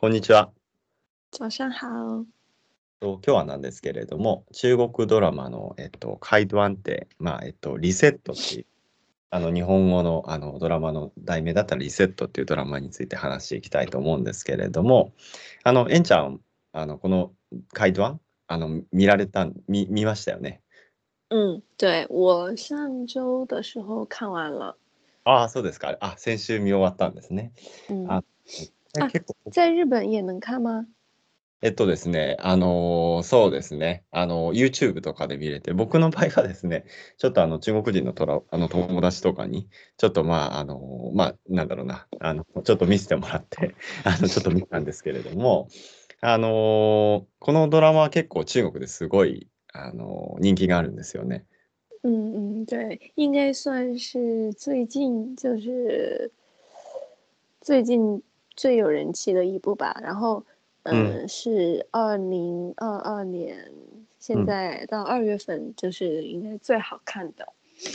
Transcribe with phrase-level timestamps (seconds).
[0.00, 0.52] こんにちは。
[1.32, 2.24] 早上好。
[3.00, 8.66] と今日はなんですけれども、中国ドラマの、えっと、カイドワンって、まあ、えっと、リセットっていう、
[9.30, 15.14] あの、日本語の、あの、ドラマの題名だったらリセットっていうドラマについて話していきたいと思うんですけれども、
[15.64, 16.40] あの、エンちゃん、
[16.70, 17.32] あの、この
[17.72, 20.62] カイドワン、あの、見られた、見、見ましたよね？
[21.30, 24.76] 嗯，对我上周的时候看完了。
[25.24, 25.96] ああ、そうですか。
[26.00, 27.50] あ、先週見終わったんですね。
[27.90, 28.22] 嗯，あ、
[28.96, 30.86] あ結構、在日本也能看吗？
[31.60, 36.84] えっとですね、あのーそうですね、あの、YouTube とかで見れて、僕の場合はですね、
[37.16, 45.68] ちょっとあの、中国人のトラ、あの、友達とかに、ちょっとまあ、あの、まあ、なんだろうな、あの、ちょっと見せてもらって、 あの、ちょっと見たんですけれども、
[46.20, 51.44] あのーこのドラマは結構中国ですごい、あのー人気があるんですよね。
[52.04, 56.30] 嗯嗯，对，应该算是最近就是
[57.62, 58.22] 最近
[58.58, 59.96] 最有人气的一部吧。
[60.02, 60.42] 然后，
[60.82, 63.70] 嗯嗯，是二零二二年，
[64.18, 64.46] 现うん。
[64.46, 67.46] 在到二月份就是应该最好看的。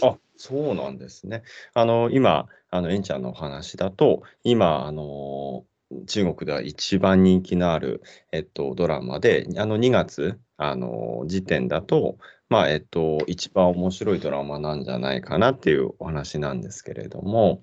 [0.02, 1.44] あ、そうなんですね。
[1.74, 5.66] あの、今、あの、エンちゃんのお話だと、今、あの、
[6.08, 8.02] 中国では一番人気のある、
[8.32, 12.18] えっと、ドラマで、あの、2月、あの、時点だと、
[12.50, 17.62] まあ、えっと、一番面白いドラマなんじゃないかなっていうお話なんですけれども、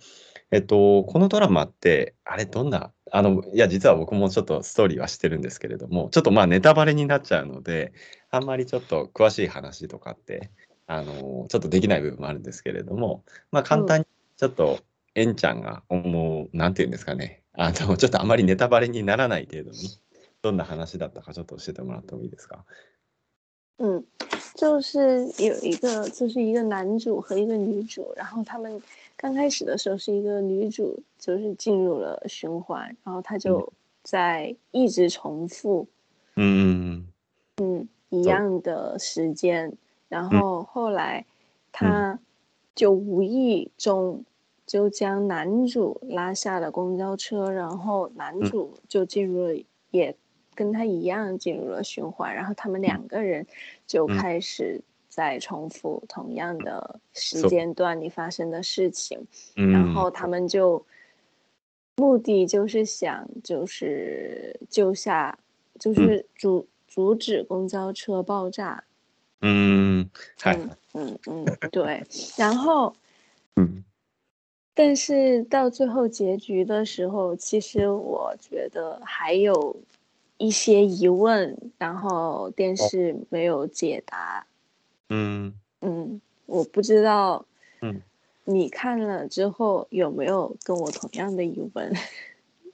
[0.51, 7.93] えっと、このドラマって、あれ、どんな、あの、いや、実は僕もちょっとストーリーはしてるんですけれども、ちょっとまあ、ネタバレになっちゃうので、
[8.31, 10.51] あんまりちょっと詳しい話とかって、
[10.87, 14.81] あの、ちょっとできない部分もあるんですけれども、まあ、簡単にちょっと、
[15.15, 19.77] エンちゃんが思う、なんていうんですかね、あの、ちょっとあまりネタバレにならない程度に、
[20.42, 22.66] どんな話だったかちょっと教えてもらってもいいですか。
[23.78, 24.06] 嗯，
[24.56, 28.82] 就是有一个，就是一个男主和一个女主，然后他们
[29.18, 35.88] 刚开始的时候是一个女主，就是进入了循环，然后她うん就在一直重复
[36.36, 37.08] うん、
[38.10, 39.74] 一そう、样的时间，
[40.08, 41.26] 然うん、后后来うん、
[41.74, 42.20] 她
[42.76, 44.24] 就无意中
[44.66, 50.16] 就将男主拉下了公交车，然后男うん、主就进入了，也
[50.54, 53.46] 跟他一样进入了循环，然后他们うん、两个人
[53.86, 59.26] 就うん、开始在重复同样的时そう、间段里发生的事情，
[59.56, 60.86] うん、然后他们就
[61.98, 65.38] 目的就是想就是救下，
[65.80, 68.84] 就うん、是阻阻止公交车爆炸。
[69.42, 70.10] うん、
[70.42, 70.60] はい、
[70.94, 72.04] 嗯嗯嗯，对。
[72.38, 72.96] 然后，
[73.56, 73.84] うん、
[74.74, 79.76] 但是到最后结局的时候，其实我觉得还有
[80.40, 84.46] 一些疑问，然后电あ视没有解答。
[85.10, 87.46] うん、嗯，我不知道
[87.82, 88.02] うん。
[88.48, 91.92] 你看了之后有没有跟我同样的疑问。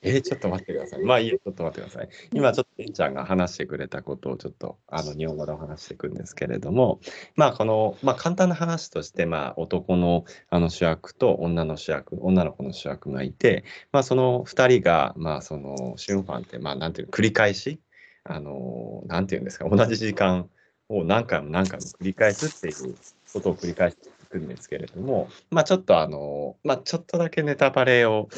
[0.06, 1.02] えーちょっと待ってください。
[1.02, 2.08] まあいいよ、ちょっと待ってください。
[2.32, 7.00] 嗯今ちょっとエンちゃんが話してくれたことをちょっとあの日本語でお話していくんですけれども、
[7.34, 17.80] まあこの、まあ簡単な話として、まあ男のあの主役と女の主役、女の子の主役がいて、まあその二人が、まあその瞬間って、まあなんていうの、繰り返し、
[18.22, 20.48] あの、なんていうんですか、同じ時間
[20.88, 22.94] を何回も何回も繰り返すっていう
[23.32, 28.28] ことを繰り返していくんですけれども、まあちょっとあの、まあちょっとだけネタバレを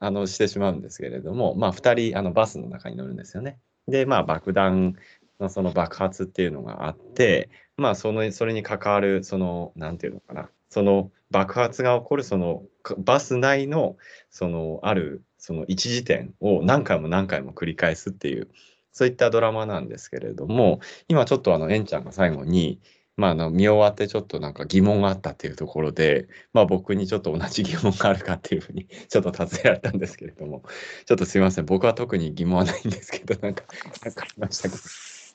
[0.00, 3.58] あのしてしまうんですけれども、まあ2人あのバスの中に乗るんですよね。
[3.88, 4.96] で、まあ爆弾
[5.40, 12.62] のその爆発っていうのがあって、まあその、それに関わる、その、なんていうのかな、その爆発が起こるその
[12.98, 13.96] バス内の
[14.30, 18.48] そのあるその一時点を何回も何回も繰り返すっていう、
[18.92, 22.80] そういったドラマなんですけれども、今ちょっとあの、エンちゃんが最後に、
[23.16, 30.62] まあ、あの見終わってちょっとなんか疑問があったっていうところで、まあ僕にちょっと同じ疑問があるかっていうふうに ちょっと尋ねられたんですけれども、
[31.06, 31.64] ちょっとすいません。
[31.64, 33.64] 僕は特に疑問はないんですけど、なんか、
[34.04, 34.76] なんかありましたか？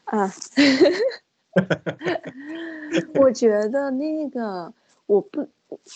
[0.05, 0.31] 啊，
[3.19, 4.71] 我觉得那个
[5.07, 5.47] 我不，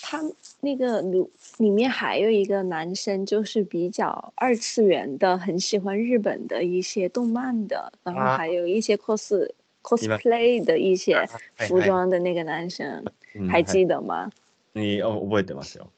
[0.02, 0.22] 他
[0.62, 1.30] 那个里
[1.60, 9.54] 里面还有一个男生，就是比较二次元的，很喜欢日本的一些动漫的，然后あ、还有一些 cos 今、
[9.85, 11.27] cosplay 的一些あ
[11.57, 11.87] はい服はい。
[11.87, 13.05] 装的那个男生，
[13.35, 13.65] うん、还はい。
[13.65, 14.31] 记得吗？
[14.75, 15.89] にあ覚えてますよ。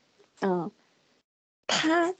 [0.41, 0.71] 嗯，
[1.67, 2.15] 他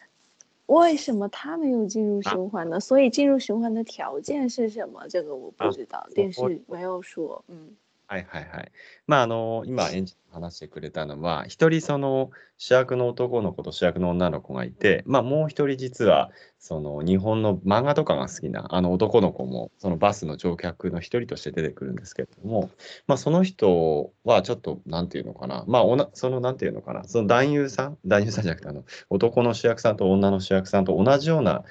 [0.67, 2.81] 为什么他没有进入あ、循环呢？
[2.81, 5.07] 所以进入循环的条件是什么？
[5.09, 7.45] 这个我不あ、知道，電そう視没有说。
[7.49, 7.77] 嗯
[8.10, 8.72] はいはいはい。
[9.06, 22.70] まあ、あの、今、エンジン話してくれたのは、一人その主役の男の子と主役の女の子がいて、まあ、もう一人実は、その日本の漫画とかが好きな、あの男の子も、そのバスの乗客の一人として出てくるんですけれども、
[23.08, 31.66] まあ、その人はちょっと、なんていうのかな、まあ、おなその、なんていうのかな、その男優さん、男優さんじゃなくて、あの、男の主役さんと女の主役さんと同じような、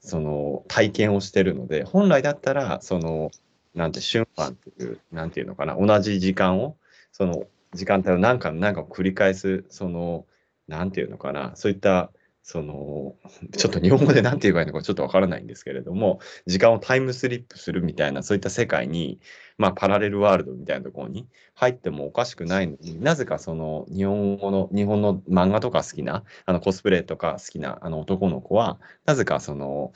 [0.00, 3.30] その体験をしてるので、本来だったら、その、
[3.76, 6.76] なんて、瞬間っていう、なんていうのかな、同じ時間を、
[7.12, 7.44] その
[7.74, 10.26] 時間帯を何回も何回も繰り返す、その、
[10.66, 12.10] なんていうのかな、そういった
[12.48, 13.16] その、
[13.56, 19.18] ちょっと日本語で 何て言えばいいのかちょっとわからないんですけれども、時間をタイムスリップするみたいな、そういった世界に、
[19.58, 29.92] まあ、パラレルワールドみたいなところに入ってもおかしくないのになぜかその日本語の、日本の漫画とか好きな、あのコスプレとか好きなあの男の子は、なぜかその、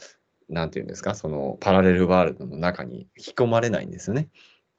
[0.51, 4.29] なんていうんですか、そのパラレルワールドの中に引き込まれないんですよね。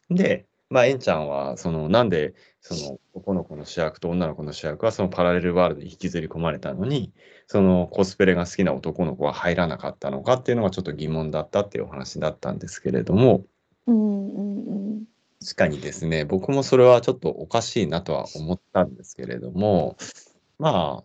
[0.09, 7.11] で、まあ、エンちゃんは、その、なんで、その、男の子の主役と女の子の主役は、そのパラレルワールドに引きずり込まれたのに、
[7.47, 13.43] そのコスプレが好きな男の子は入らなかったのかっていうのがちょっと疑問だったっていうお話だったんですけれども、
[13.85, 15.03] うんうんうん、
[15.41, 19.97] 確かにですね、僕もそれはちょっとおかしいなとは思ったんですけれども、
[20.57, 21.03] まあ、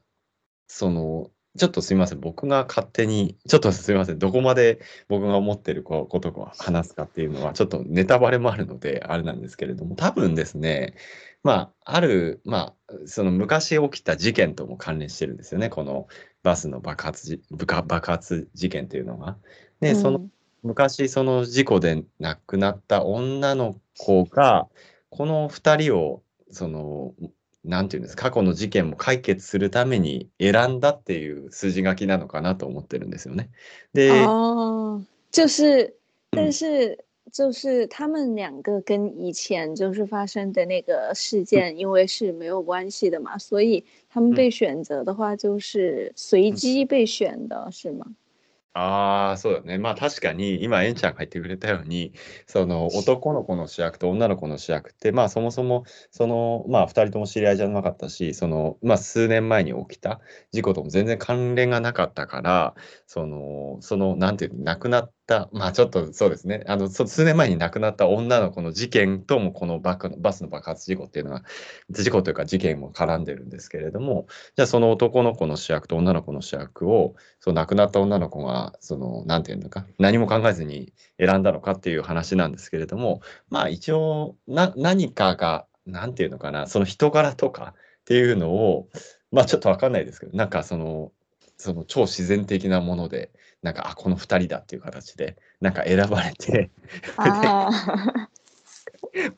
[0.68, 10.94] その、ちょっとすみません、僕が勝手に、ちょっとすみません、どこまで僕が思ってることを話すかっていうのは、ちょっとネタバレもあるので、あれなんですけれども、多分ですね、
[11.42, 16.08] まあ、ある、まあ、その昔起きた事件とも関連してるんですよね、この
[16.42, 19.36] バスの爆発じ爆発事件っていうのが。
[19.80, 20.26] で、その、
[20.62, 24.68] 昔、その事故で亡くなった女の子が、
[25.10, 27.14] この2人を、その、
[27.66, 33.50] なんていうんですか、過去の事件も解決するために選んだっていう筋書きなのかなと思ってるんですよね。
[33.92, 35.02] で、哦，
[35.32, 35.94] 就是，
[36.30, 48.06] 但是就是他们两个跟以前就是发生的那个事件，因为是没有关系的嘛，所以他们被选择的话就是随机被选的，是吗？
[48.78, 49.78] ああ、そうだね。
[49.78, 52.12] まあ確かに、今、エンちゃんが言ってくれたように、
[52.46, 60.20] その男の子の主役と女の子の主役って、まあそもそも、その、まあ2人とも知り合いじゃなかったし、その、まあ数年前に起きた
[60.52, 62.74] 事故とも全然関連がなかったから、
[63.06, 71.44] その、その、なんていうの、亡くなった、まあちょっとそうですね、あの、数年前に亡くなった女の子の事件とも、このババスの爆発事故っていうのは、
[71.90, 74.26] 事故というか事件も絡んでるんですけれども、
[74.56, 83.20] じゃあその男の子の主役と女の子の主役を、その亡くなった女の子が、その、なんていうのか、何も考えずに選んだのかっていう話なんですけれども、
[83.50, 88.88] まあ一応、な、何かが、なんていうのかな、その人柄とかっていうのを、
[89.32, 91.12] まあちょっとわかんないですけど、なんかその、
[91.56, 93.30] その超自然的なもので、
[93.62, 96.70] なんか、あ、この2人だっていう形で、なんか選ばれて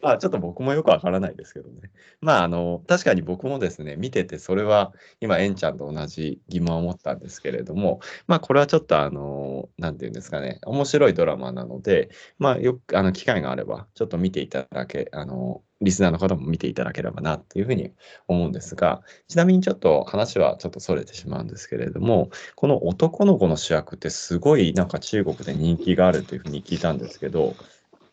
[0.00, 1.90] まあちょっと僕もよくわからないですけどね。
[2.20, 17.92] まああの確かに僕もですね見ててそれは今エンちゃんと同じ疑問を持ったんですけれどもまあこれはちょっとあの何て言うんですかね面白いドラマなのでまあよくあの機会があればちょっと見ていただけあのリスナーの方も見ていただければなっていうふうに
[18.26, 27.54] 思うんですが、ちなみにちょっと話はちょっとそれてしまうんですけれども、この男の子の主役ってすごいなんか中国で人気があるというふうに聞いたんですけど、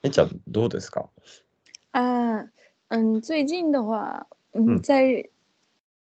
[0.04, 1.10] えちゃんどうですか？
[1.94, 2.48] 啊，
[2.90, 5.28] 嗯，最近的话，嗯，在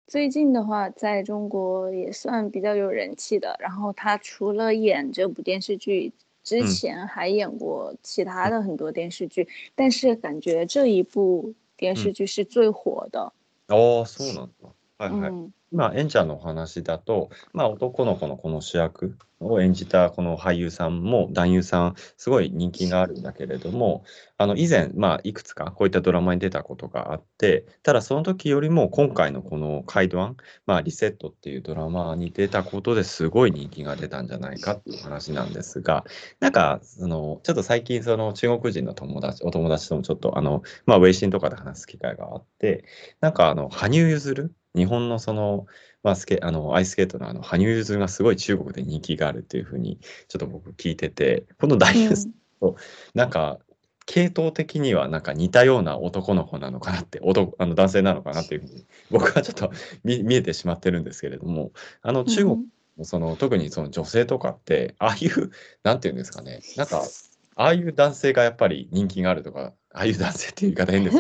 [0.08, 3.56] 最近的话，在中国也算比较有人气的。
[3.60, 6.12] 然后他除了演这部电视剧
[6.43, 13.33] 之前，还演过其他的很多电视剧，但是感觉这一部电视剧是最火的。
[13.69, 14.73] 哦，そうなんだ。
[14.99, 15.51] はいはい。
[15.72, 24.04] まあ、エンちゃんのお話だと、まあ、男の子のこの主役を演じたこの俳優さんも男優さん、すごい人気があるんだけれども、
[24.38, 36.04] あの以前、まあ、いくつかこういったドラマに出たことがあって、ただその時よりも今回のこのカイドワン、まあ、リセットっていうドラマに出たことですごい人気が出たんじゃないかっていう話なんですが、
[36.42, 42.84] なんか、そのちょっと最近、その中国人の友達、お友達ともちょっと、あの、まあ、ウェイシンとかで話す機会があって、
[43.22, 45.66] なんか、あの、羽生結弦日本のその、
[46.04, 52.76] まあ、スケあのアイススケートのあの羽生結弦がすごい中国で人気があるっていうふうにちょっと僕聞いててこのダイヤスと、うん、
[53.14, 53.60] なんか
[54.06, 59.72] 系統的にはなんか似たような男の子なのかなって男あの男性なのかなっていうふうに僕はちょっと
[60.04, 62.58] 見見えてしまってるんですけれどもあの中国
[62.98, 65.52] のその、うん、特にその女性とかってああいう
[65.84, 67.04] なんていうんですかねなんか
[67.56, 71.18] ああいう男性がやっぱり人気があるとかああいう男性っていう言い方変です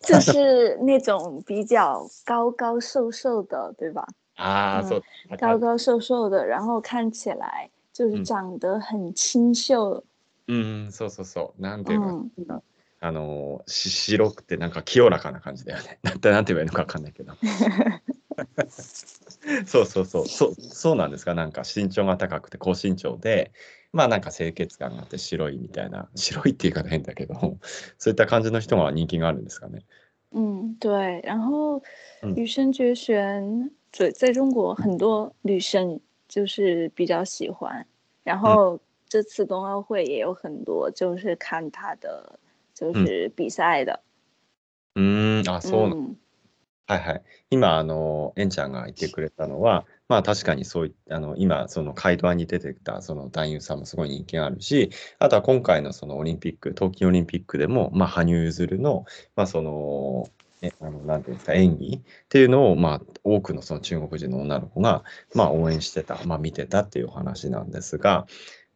[0.06, 4.06] 就是那种比较高高瘦瘦的，对吧？
[4.36, 5.02] 啊，そう、
[5.38, 10.02] 高高瘦瘦的，然后看起来就是长得很清秀。
[10.48, 11.62] うん、そうそうそう。
[11.62, 12.26] なんていうの、
[13.00, 15.98] あのし白くてなんか清らかな感じだよね。
[16.02, 17.34] なんてなんて言えばいいのかわかんないけど。
[19.66, 20.26] そうそうそう。
[20.26, 21.34] そうそうなんですか？
[21.34, 23.52] なんか身長が高くて高身長で、
[23.92, 27.34] まあなんか清潔感があって白いみたいな、白いっていう言い方変だけど、
[27.98, 29.84] そういった感じの人が人気があるんですかね。
[30.32, 31.20] 嗯，对。
[31.22, 31.82] 然后
[32.22, 37.84] 羽生结弦在在中国很多女生就是比较喜欢，
[38.24, 42.38] 然后这次冬奥会也有很多就是看他的
[42.74, 44.00] 就是比赛的。
[44.94, 46.16] うん、あ、そう
[46.86, 47.22] はいはい。
[47.50, 59.04] 今、あの、エンちゃんが言ってくれたのは、まあ確かにそうい、あの、今、そのカイドワに出てきた、その男優さんもすごい人気があるし、あとは今回のそのオリンピック、冬季オリンピックでも、まあ、羽生結弦の、
[59.36, 60.26] まあ、その、
[60.60, 65.02] え、あの、なんていうんですか、演技っていうのを、まあ、多くのその中国人の女の子が、
[65.34, 68.26] まあ、応援してた、まあ、見てたっていう話なんですが、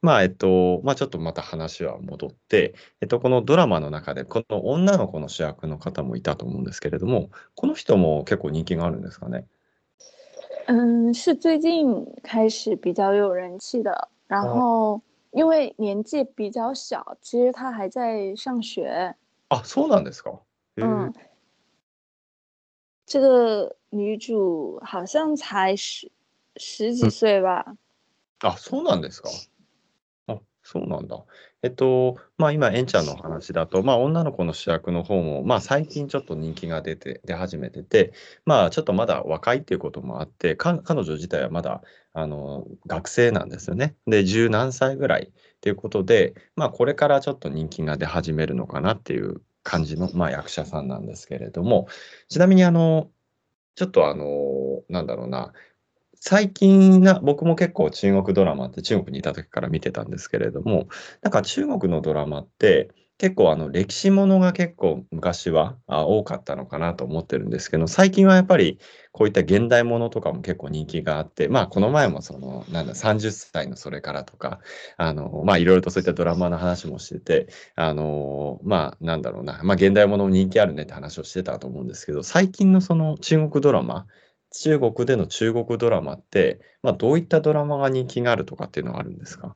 [0.02, 9.46] まあ、えっと、まあ、ちょっとまた話は戻って、えっと、このドラマの中で、この女の子の主役の方もいたと思うんですけれども、この人も結構人気があるんですかね？
[10.67, 14.09] 嗯，是最近开始比较有人气的。
[14.27, 15.01] 然后
[15.31, 19.15] 因为年纪比较小，其实他还在上学。
[19.49, 20.31] あ、そうなんですか。
[20.77, 21.13] へえ嗯，
[23.05, 26.09] 这个女主好像才十
[26.55, 27.75] 十几嗯岁吧。
[28.39, 29.29] あ、そうなんですか。
[30.68, 31.16] そうなんだ。
[31.62, 38.12] えっと、まあ今、エンちゃんの話だと、まあ女の子の主役の方も、まあ最近ちょっと人気が出て、出始めてて、
[38.44, 41.82] まあちょっとまだ若いっていうこともあって、彼女自体はまだ、
[42.14, 43.94] あの、学生なんですよね。
[44.08, 51.86] で、十何歳ぐらいっていうことで、まあこれからちょっと人気が出始めるのかなっていう感じの、まあ役者さんなんですけれども、
[52.28, 53.08] ちなみにあの、
[53.76, 55.52] ちょっとあの、なんだろうな、
[56.20, 60.88] 最近な、僕も結構中国ドラマって中国にいた時から見てたんですけれども、
[61.22, 68.78] なんか中国のドラマって結構あの歴史ものが結構昔はあ多かったのかなと思ってるんですけど、最近はやっぱり
[69.12, 74.60] こういった現代ものとかも結構人気があって、まあこの前もその、なんだ、30歳のそれからとか、
[74.98, 84.06] あの、まあいろいろとそういったドラマの話もしてて、あの、まあなんだろうな、まあ現代ものも人気あるねって話をしてたと思うんですけど、最近のその中国ドラマ、
[84.60, 89.54] 中国での中国ドラマって、まあ、どういったドラマが人気があるとかっていうのはあるんですか？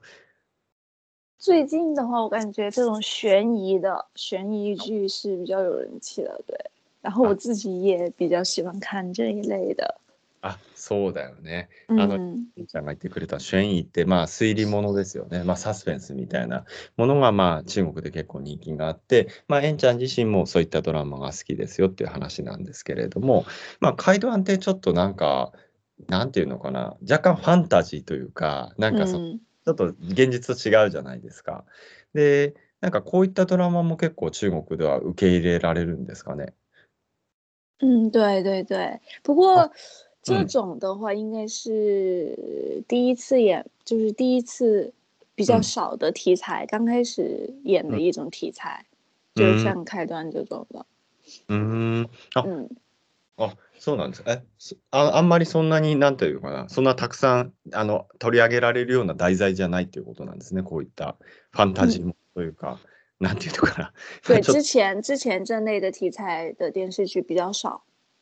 [1.38, 6.57] 最近的话，我感觉这种悬疑的悬疑剧是比较有人气的，对。
[7.00, 9.99] 然后我自己也比较喜欢看这一类的。
[10.42, 11.68] あ、そうだよね。
[11.88, 15.44] あの、んちゃんが言ってくれた懸疑って、まあ推理ものですよね。
[15.44, 16.64] まあサスペンスみたいな
[16.97, 23.44] ものが、まあ中国で結構人気があって、まあエンちゃん自身もそういったドラマが好きですよっていう話なんですけれども、
[23.80, 25.52] まあカイドワンってちょっとなんか、
[26.09, 31.66] なんていうのかな、若干ファンタジーというか、なんかその嗯，ちょっと現実と違うじゃないですか。
[32.14, 36.54] で、なんかこういったドラマも結構中国では受け入れられるんですかね。
[37.82, 39.00] 嗯，对对对。
[39.23, 39.70] 不过
[40.22, 44.92] 这嗯种的话，应该是第一次演，就是第一次
[45.34, 48.84] 比较嗯少的题材，刚开始演的嗯一种题材，
[49.34, 50.84] う就ん像开端这种的。
[51.48, 52.08] うーん。
[52.34, 52.68] あ、嗯，
[53.38, 54.22] あ、そうなんです。
[54.26, 60.62] え、そあ、あんまりそんなに、なんていうかな、そんなたくさん、あの、取り上げられるような題材じゃないっていうことなんですね。
[60.62, 61.16] こういった
[61.52, 62.78] ファンタジーもというか、
[63.20, 63.92] なんていうのかな。
[64.26, 67.80] 对， 之前之前这类的题材的电视剧比较少。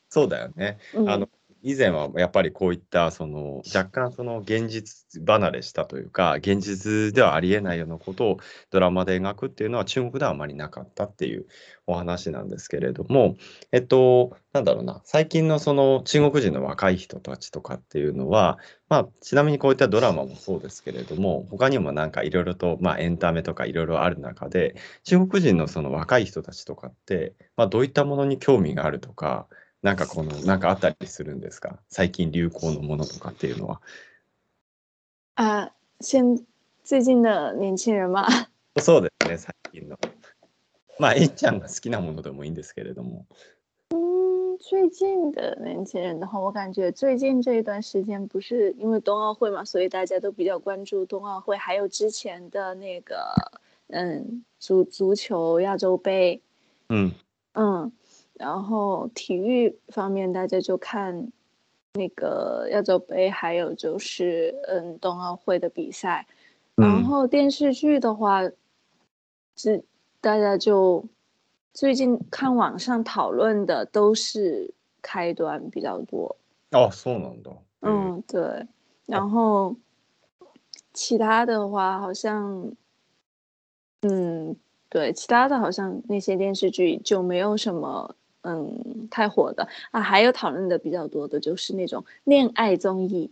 [0.09, 0.77] そうだよね。
[1.05, 1.29] あ嗯の、
[1.61, 8.37] 以前はやっぱりこういった、その、若干その現実離れしたというか、現実ではありえないようなことを
[8.71, 11.47] ドラマで描くっていうのは中国ではあまりなかったっていう
[11.85, 13.35] お話なんですけれども、
[13.71, 29.47] えっと、なんだろうな、最近のその中国人の若い人たちとかっていうのは、まあ、ちなみにこういったドラマもそうですけれども、他にもなんかいろいろと、まあ、エンタメとかいろいろある中で、中国人のその若い人たちとかって、まあ、どういったものに興味があるとか、
[29.81, 31.79] なんかこの、なんかあったりするんですか？
[31.87, 33.81] 最近流行のものとかっていうのは。
[35.35, 35.71] 啊，
[36.01, 36.45] 现
[36.83, 38.27] 最近的年轻人嘛，
[38.77, 39.97] そうですね、最近の。
[40.99, 43.25] まあ、えんちゃんが好きなものでもいいんですけれども。
[43.93, 53.33] 嗯，最近的年轻人的话，我感觉最近这一段时间不是因为冬奥会嘛，所以大家都比较关注冬奥会，还有之前的那个
[53.87, 56.41] 嗯足足球亚洲杯，
[56.89, 57.15] うん。
[57.53, 57.91] 嗯，
[58.38, 61.30] 然后体育方面大家就看
[61.94, 66.26] 那个亚洲杯，还有就是嗯冬奥会的比赛，
[66.74, 68.42] 然后电视剧的话，
[69.54, 69.84] 只
[70.20, 71.04] 大家就
[71.72, 76.36] 最近看网上讨论的都是开端比较多，
[76.70, 77.52] あ、そうなんだ。
[77.80, 78.66] 嗯，对，
[79.06, 79.76] 然后
[80.92, 82.72] 其他的话好像，
[84.00, 84.56] 嗯，
[84.88, 93.30] 对，其他的好像那些电视剧就没有什么 嗯太火的啊，还有讨论的比较多的就是那种恋爱综艺，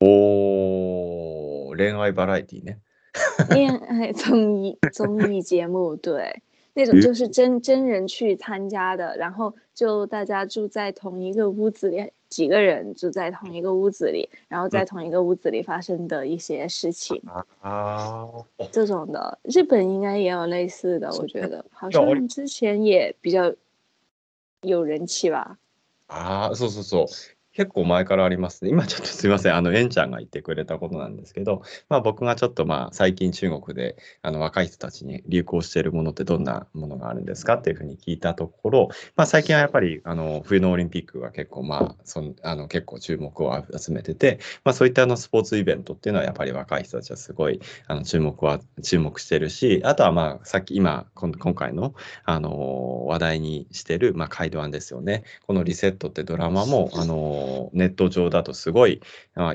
[0.00, 2.76] おー、恋愛バラエティね。
[3.50, 6.42] 恋爱综艺综艺节目，对，
[6.74, 17.22] 那种嗯就是真真人去参加的，然后就大家住在同一个屋子里， 几个人住在同一个屋子里，然后在同一个屋子里发生的一些事情，
[17.62, 18.28] 啊，
[18.70, 23.50] 这种的，日本应该也有类似的，我觉得好有像之前也比较
[24.61, 25.57] 有人气吧。
[26.07, 27.07] ああ、そうそうそう。
[27.53, 28.71] 結構前からありますね。
[28.71, 29.55] 今ちょっとすいません。
[29.55, 37.55] あの、エンちゃんが言ってくれたことなんですけど、まあ僕がちょっとまあ最近中国であの若い人たちに流行しているものってどんなものがあるんですか？
[37.55, 55.25] っていうふうに聞いたところ、まあ最近はやっぱりあの冬のオリンピックが結構まあそんあの結構注目を集めてて、まあそういったあのスポーツイベントっていうのはやっぱり若い人たちはすごいあの注目は注目してるし、あとはまあさっき今今今回のあの話題にしてるまあカイドワンですよね。
[55.45, 57.40] このリセットってドラマもあの
[57.73, 59.01] ネット上だとすごい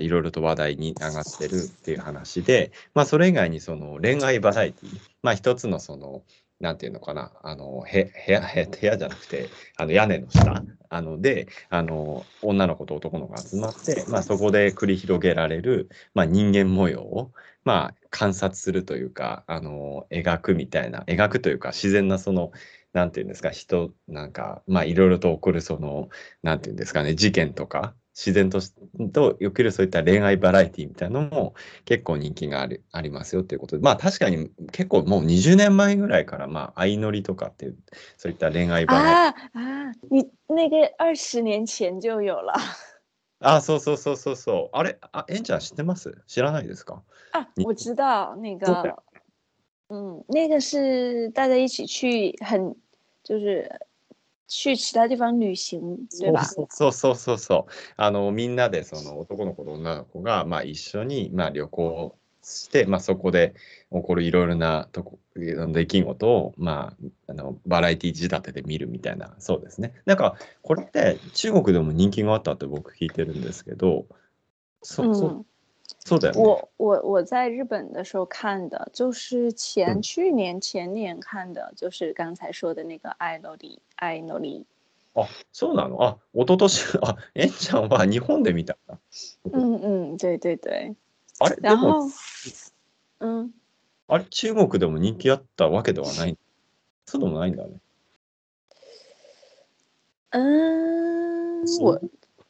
[0.00, 6.22] いろいろと話題に上がってるっていう話で、まあそれ以外にその恋愛バラエティ、まあ一つのその
[6.60, 17.32] なんていうのかな、あの、へ部屋、部屋じゃなくて、あの、屋根の下、あの、で、あの、女の子と男の子が集まって、まあ、そこで繰り広げられる、まあ、人間模様を、
[17.64, 22.52] まあ、観察するというか、あの、描くみたいな、描くというか、自然なその、
[22.96, 26.08] なんていうんですか、人、なんか、まあ、いろいろと起こる、その、
[26.42, 28.60] なんていうんですかね、事件とか、自然と
[29.12, 37.76] と起きるそういった恋愛バラエティみたいなのも結構人気があるありますよということで、まあ確かに結構もう20年前ぐらいから、まあ、相乗りとかっていう、
[38.16, 39.60] そういった恋愛バラエティ。
[39.60, 42.54] 啊啊，你那个二十年前就有了
[43.40, 44.76] あ、そうそうそうそうそう。
[44.76, 49.02] あれ、あ、えんちゃん知ってます知らないですか啊，你我知道那そうだよ
[49.90, 52.74] 个，嗯，那个是大家一起去很
[53.26, 53.68] 就是
[54.46, 56.44] 去其他地方旅行，对吧？
[56.44, 57.72] そうそうそうそうそう。
[57.96, 63.54] あの、みんなで、その男の子と女の子が、まあ一緒に、まあ旅行して、まあそこで
[63.90, 66.94] 起こるいろいろなとこ、出来事を、ま
[67.26, 70.00] あ、あの、バラエティ仕立てで見るみたいな、そうですね。
[70.04, 74.06] なんか、これって中国でも人気があったって僕聞いてるんですけど、
[74.82, 75.46] そ、そ、嗯，
[76.06, 76.40] そうだよね。
[76.40, 84.64] 我我我在日本的时候看的，就是前嗯去年前年看的，就是刚才说的那个爱诺里爱诺里。
[85.14, 86.00] あ、そうなの？
[86.00, 86.70] あ、一昨年、
[87.02, 88.98] あ、えんちゃんは日本で見たんだ。
[89.50, 89.80] 嗯
[90.14, 90.94] 嗯，对对对。
[91.40, 92.10] あれ、で然も、后，
[93.18, 93.50] 嗯，
[94.06, 96.38] あれ、中国でも人気あったわけではない。
[97.06, 97.80] そうでもないんだね。
[100.30, 102.00] 嗯，是我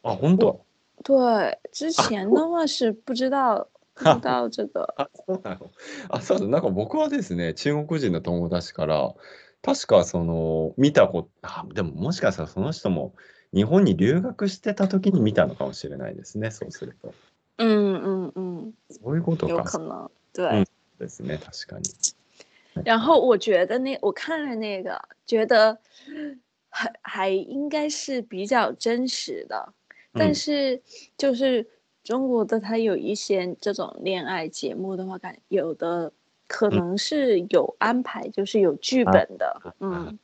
[0.03, 0.66] あ、本当？
[1.07, 5.71] 对之前的话是不知道 不知道这个， あ、そうなの。
[6.09, 6.47] あ、そうだ。
[6.47, 9.15] なんか僕はですね、中国人の友達から、
[9.63, 13.15] 確かその、見たこと、あ、でももしかしたらその人も
[13.55, 17.13] 日本に留学してた時に見たのかもしれないですね、そうすると。
[17.57, 19.53] 嗯嗯嗯，そういうことか。
[19.53, 20.45] そ有可能对。
[20.49, 20.65] 嗯う
[20.99, 21.85] ですね、確かに。
[22.85, 25.79] 然后我觉得那我看了那个，觉得
[26.69, 29.73] 还还应该是比较真实的，
[30.17, 30.81] 但嗯是
[31.17, 31.67] 就是
[32.03, 36.11] 中国的它有一些这种恋爱节目的话，感有的
[36.47, 36.77] 可嗯。
[36.77, 40.17] 能是有安排，就是有剧啊本的，あ嗯。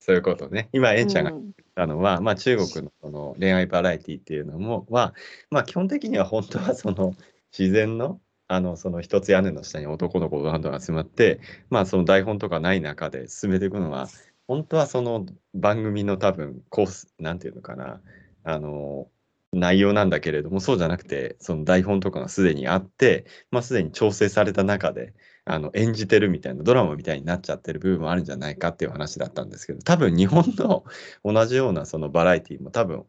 [0.00, 0.68] そういうことね。
[0.72, 1.52] 今、えんちゃんが嗯。
[1.74, 5.14] あのは、まあ、中国のその恋愛バラエティっていうのもは、
[5.50, 7.14] まあ、基本的には本当はその
[7.56, 14.08] 自然のあのその一つ屋根の下に男の子がどんどん集まって、まあ、その台本とかない中で進めていくのは
[14.46, 18.00] 本当はその番組の多分コースなんていうのかな
[18.44, 19.08] あの
[19.52, 25.14] 内容なんだけれどもそうじゃなくてその台本とかがすでにあって、まあ、すでに調整された中で
[25.46, 30.84] あの演じてるみたいなドラマみたいになっちゃってる部分もあるんじゃないかっていう話だったんですけど多分日本の
[31.24, 33.04] 同じようなそのバラエティも多分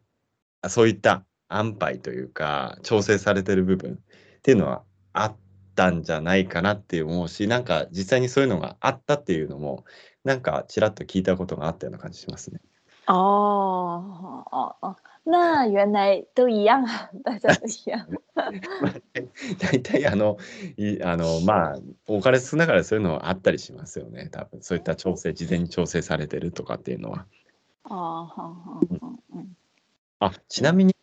[0.68, 3.94] そういった安牌というか調整されてる部分
[4.38, 5.36] っていうのはあっ
[5.74, 9.84] たんじゃないかなって思うしなんか実際にそういうのがあったっていうのも
[10.24, 12.60] なんかちらっと聞いたことがあったような感じしますね。
[13.06, 18.06] 哦哦哦，那原来都一样啊， 大家都一样。
[19.60, 20.38] 大体あの
[20.76, 27.26] いあのまあお金少ながらそういうのはあったりしますよね多分そういった調整事前に調整されてるとかっていうのは。
[27.84, 29.56] 哦，好好好，嗯
[30.20, 30.94] あちなみに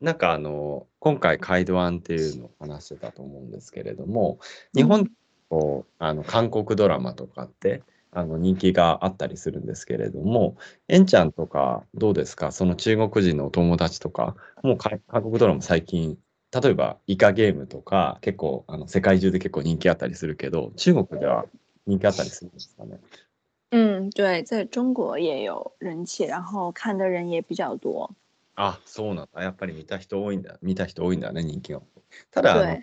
[0.00, 4.38] なんかあの今回カイドワンっていうのを話してたと思うんですけれども
[4.74, 5.10] 日本
[5.48, 10.56] こうあの韓国ドラマとかってあの人気があったりするんですけれども
[10.88, 12.52] えんちゃんとかどうですか？
[12.52, 16.18] その中国人のお友達とかもうか韓国ドラマ最近
[16.52, 21.44] 例えばイカゲームとか結構あの世界中で結構人気あったりするけど中国では
[21.86, 22.98] 人気あったりするんですかね？
[23.72, 28.08] 嗯，对，在中国也有人气，然后看的人也比较多。
[28.54, 29.42] あそうなんだ。
[29.42, 30.56] やっぱり見た人多いんだ。
[30.62, 31.82] 見た人多いんだね人気が
[32.30, 32.78] ただ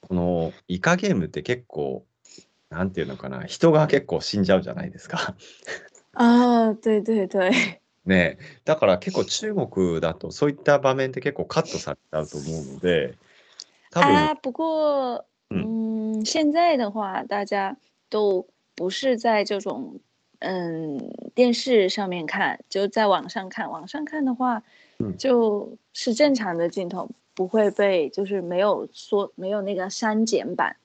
[0.00, 2.06] このイカゲームって結構、
[2.70, 5.34] なんていうのかな、人が結構死んじゃうじゃないですか。
[6.14, 7.50] 啊，对对对，
[8.06, 8.38] ね。
[8.64, 13.16] だから結構中国だとそういった場面って結構カットされちゃうと思うので、
[13.90, 17.76] 多分、啊，不过，嗯嗯，现在的话，大家
[18.10, 20.00] 都不是在这种
[20.40, 20.98] 嗯
[21.34, 23.70] 电视上面看，就在网上看。
[23.70, 24.62] 网上看的话，
[24.98, 30.76] 嗯就是正常的镜头，不会被就是没有缩没有那个删减版，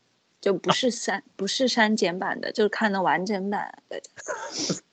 [0.41, 4.01] 就不是删不是删减版的，就是看的完整版的。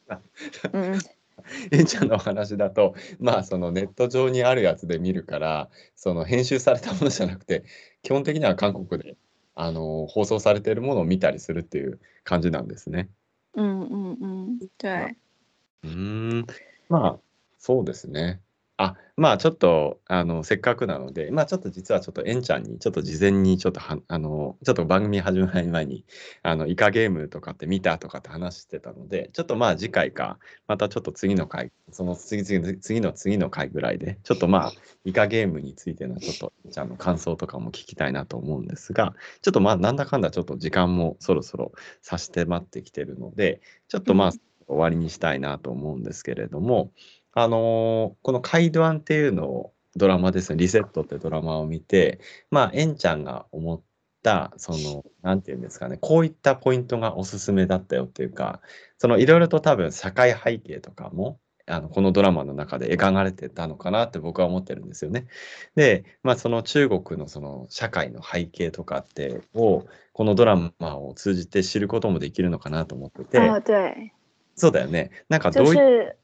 [0.72, 1.00] 嗯，
[1.70, 7.64] えんちゃんのお話だと、まあそのネット上にあるやつで見るから、その編集されたものじゃなくて、
[8.02, 9.16] 基本的には韓国で
[9.54, 13.08] あの放送されているものを見たりするっていう感じなんですね。
[13.54, 15.16] 嗯嗯嗯，对，
[15.82, 15.88] うー
[16.42, 16.46] ん、
[16.88, 17.18] まあ
[17.58, 18.40] そうですね。
[18.78, 26.04] あ、まあちょっとあのせっかくなので、まあちょっと実はちょっとえんちゃんにちょっと事前にちょっとはあのちょっと番組始まる前に
[26.42, 34.72] あのイカゲームとかって見たとかって話してたので、ちょっとまあ次回かまたちょっと次の回、その次々次の次の回ぐらいでちょっとまあ
[35.06, 44.40] イカゲームについてのちょっとえんちゃんの感想とかも聞きたいなと思うんですが、ちょっとまあなんだかんだちょっと時間もそろそろさして待ってきてるので、ちょっとまあうん。
[44.68, 46.90] 終わりにしたいなと思うんですけれども、
[47.38, 52.18] あのーこの「カイドワン」っていうのをドラマですね「リセット」ってドラマを見て
[52.50, 53.82] まあエンちゃんが思っ
[54.22, 58.62] たそのなんていうんですかねこういったポイントがおすすめだったよっていうか
[58.96, 65.26] そのいろいろと多分社会背景とかもあのこのドラマの中で描かれてたのかなって僕は思ってるんですよね。
[65.74, 73.38] で、まあ、その中国のその社会の背景とかってをこのドラマを通じて知ることもできるのかなと思ってて、
[74.54, 75.10] そうだよね。
[75.28, 76.16] なんかど就ういう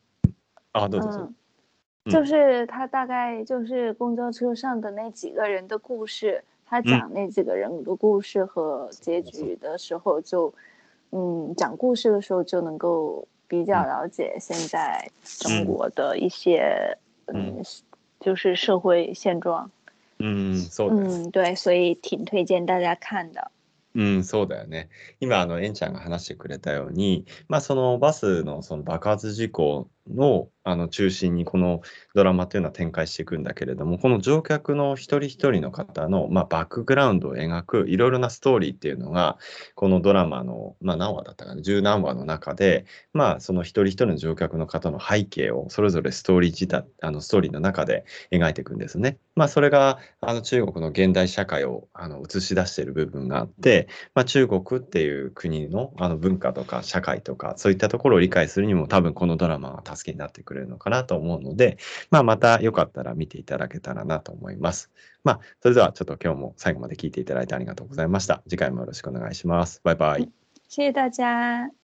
[0.74, 1.10] ぞどうぞ。
[1.10, 1.34] 嗯。
[2.06, 10.54] 嗯就是他大概就是公交车上的那几个人的故事，他嗯讲那几个人的故事和结局的时候就，
[11.12, 17.64] 嗯，讲故事的时候就能够比较嗯了解现在中嗯国的一些，嗯嗯，
[18.22, 19.70] 就是社会现状。
[20.20, 21.28] うん、そうだよね。
[21.28, 23.52] 嗯，对，所以挺推荐大家看的。
[23.94, 24.90] うん、そうだよね。
[25.20, 31.83] 今、あの、エンちゃんが話してくれたように、まあ、そのバスのその爆発事故の、 あの中心にこの
[32.15, 39.39] ドラマというのは展開していくんだけれども、この乗客の一人一人の方の、まあ、バックグラウンドを描くいろいろなストーリーっていうのが、
[39.75, 49.19] このドラマの、まあ、何話だったかな、十何話の中で、まあ、その一人一人の乗客の方の背景をそれぞれストーリー自体、あのストーリーの中で描いていくんですね。
[49.35, 61.79] まあ、それがあの中国の現代社会をあの映し出している部分があって、まあ、中国っていう国のあの文化とか社会とかそういったところを理解するにも多分このドラマが助けになってくれるのかなと思うので、
[62.11, 64.91] まあ、またよかったら見ていただけたらなと思います。
[65.25, 68.43] まあ、それではちょっと今日も最後まで聞いていただいてありがとうございました。
[68.49, 69.81] 次回もよろしくお願いします。
[69.85, 70.31] バイバイ。
[70.69, 71.82] 谢谢大家。